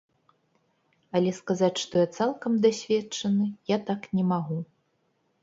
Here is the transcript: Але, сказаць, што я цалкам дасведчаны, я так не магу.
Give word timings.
Але, 1.19 1.33
сказаць, 1.39 1.77
што 1.83 1.93
я 2.05 2.07
цалкам 2.17 2.57
дасведчаны, 2.65 3.45
я 3.75 3.79
так 3.93 4.11
не 4.19 4.23
магу. 4.33 4.59